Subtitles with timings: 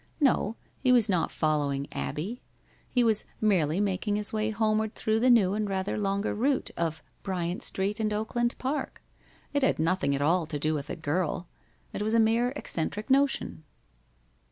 [0.19, 2.41] No, he was not following Abbie.
[2.89, 7.03] He was merely making his way homeward through the new and rather longer route of
[7.21, 9.03] Bryant Street and Oakland Park.
[9.53, 11.47] It had nothing at all to do with a girl.
[11.93, 13.63] It was a mere eccentric notion.